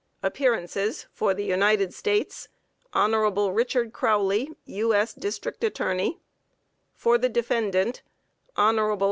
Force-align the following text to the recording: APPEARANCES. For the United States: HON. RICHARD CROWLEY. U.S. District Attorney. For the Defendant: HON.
APPEARANCES. 0.23 1.05
For 1.11 1.35
the 1.35 1.43
United 1.43 1.93
States: 1.93 2.47
HON. 2.91 3.11
RICHARD 3.13 3.93
CROWLEY. 3.93 4.49
U.S. 4.65 5.13
District 5.13 5.63
Attorney. 5.63 6.19
For 6.95 7.19
the 7.19 7.29
Defendant: 7.29 8.01
HON. 8.55 8.97